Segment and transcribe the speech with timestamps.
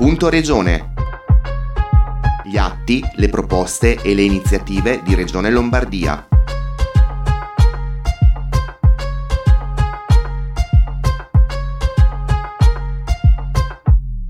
[0.00, 0.94] Punto Regione.
[2.42, 6.26] Gli atti, le proposte e le iniziative di Regione Lombardia.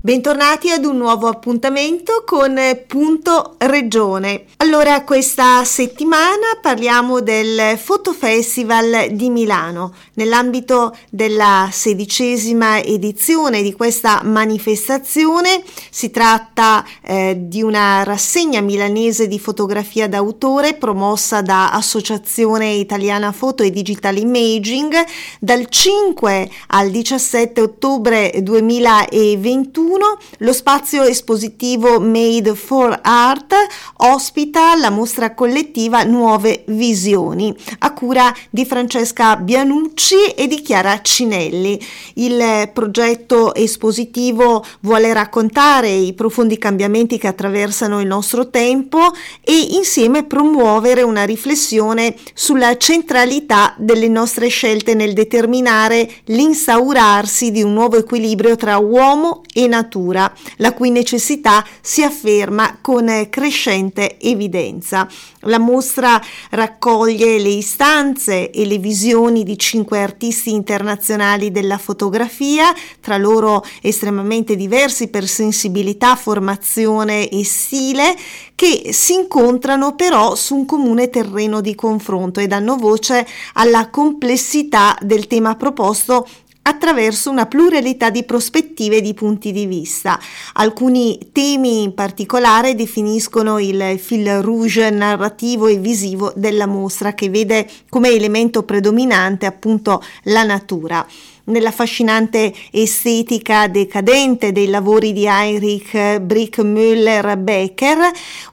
[0.03, 4.45] Bentornati ad un nuovo appuntamento con Punto Regione.
[4.57, 9.93] Allora, questa settimana parliamo del Fotofestival di Milano.
[10.15, 15.61] Nell'ambito della sedicesima edizione di questa manifestazione
[15.91, 23.61] si tratta eh, di una rassegna milanese di fotografia d'autore promossa da Associazione Italiana Foto
[23.61, 24.95] e Digital Imaging
[25.39, 33.53] dal 5 al 17 ottobre 2021 2021 lo spazio espositivo Made for Art
[33.97, 41.79] ospita la mostra collettiva Nuove Visioni a cura di Francesca Bianucci e di Chiara Cinelli.
[42.15, 49.11] Il progetto espositivo vuole raccontare i profondi cambiamenti che attraversano il nostro tempo
[49.43, 57.73] e insieme promuovere una riflessione sulla centralità delle nostre scelte nel determinare l'instaurarsi di un
[57.73, 65.07] nuovo equilibrio tra uomo e natura natura, la cui necessità si afferma con crescente evidenza.
[65.41, 73.17] La mostra raccoglie le istanze e le visioni di cinque artisti internazionali della fotografia, tra
[73.17, 78.15] loro estremamente diversi per sensibilità, formazione e stile,
[78.53, 84.95] che si incontrano però su un comune terreno di confronto e danno voce alla complessità
[85.01, 86.27] del tema proposto
[86.63, 90.19] attraverso una pluralità di prospettive e di punti di vista.
[90.53, 97.67] Alcuni temi in particolare definiscono il fil rouge narrativo e visivo della mostra che vede
[97.89, 101.05] come elemento predominante appunto la natura
[101.45, 107.97] nell'affascinante estetica decadente dei lavori di Heinrich Brickmüller Becker,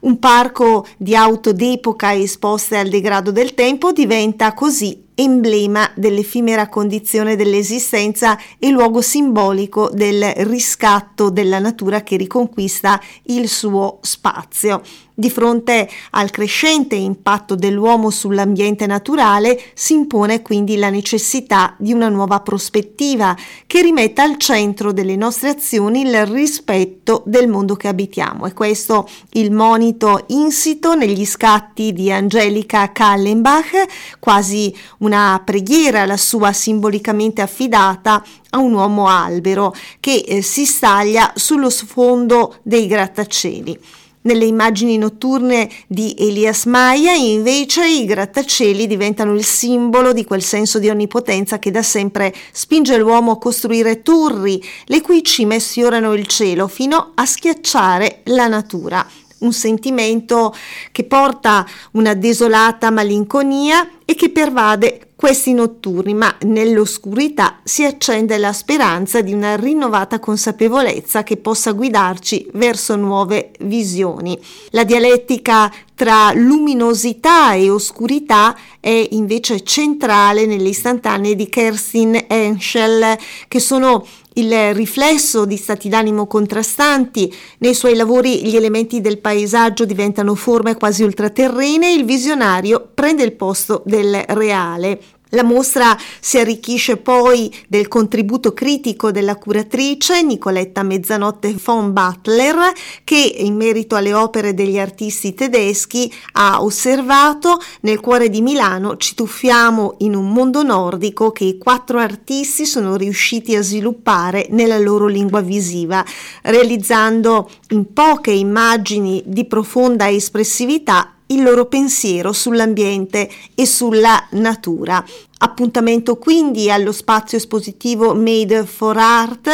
[0.00, 7.34] un parco di auto d'epoca esposte al degrado del tempo diventa così emblema dell'effimera condizione
[7.34, 14.80] dell'esistenza e luogo simbolico del riscatto della natura che riconquista il suo spazio.
[15.20, 22.08] Di fronte al crescente impatto dell'uomo sull'ambiente naturale si impone quindi la necessità di una
[22.08, 23.36] nuova prospettiva
[23.66, 28.46] che rimetta al centro delle nostre azioni il rispetto del mondo che abitiamo.
[28.46, 36.52] E questo il monito insito negli scatti di Angelica Kallenbach, quasi una preghiera la sua
[36.52, 44.06] simbolicamente affidata a un uomo albero che eh, si staglia sullo sfondo dei grattacieli.
[44.20, 50.78] Nelle immagini notturne di Elias Maia, invece, i grattacieli diventano il simbolo di quel senso
[50.78, 56.26] di onnipotenza che da sempre spinge l'uomo a costruire torri, le cui cime sfiorano il
[56.26, 59.06] cielo fino a schiacciare la natura.
[59.38, 60.52] Un sentimento
[60.90, 68.52] che porta una desolata malinconia e che pervade questi notturni, ma nell'oscurità si accende la
[68.52, 74.40] speranza di una rinnovata consapevolezza che possa guidarci verso nuove visioni.
[74.70, 83.58] La dialettica tra luminosità e oscurità è invece centrale nelle istantanee di Kerstin Henschel, che
[83.58, 87.34] sono il riflesso di stati d'animo contrastanti.
[87.58, 93.24] Nei suoi lavori gli elementi del paesaggio diventano forme quasi ultraterrene e il visionario prende
[93.24, 95.00] il posto del reale.
[95.32, 102.72] La mostra si arricchisce poi del contributo critico della curatrice Nicoletta Mezzanotte von Butler
[103.04, 109.14] che in merito alle opere degli artisti tedeschi ha osservato nel cuore di Milano ci
[109.14, 115.06] tuffiamo in un mondo nordico che i quattro artisti sono riusciti a sviluppare nella loro
[115.06, 116.02] lingua visiva
[116.44, 125.04] realizzando in poche immagini di profonda espressività il loro pensiero sull'ambiente e sulla natura.
[125.40, 129.48] Appuntamento quindi allo spazio espositivo Made for Art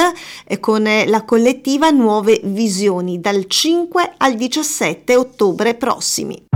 [0.46, 6.53] eh, con la collettiva Nuove Visioni dal 5 al 17 ottobre prossimi.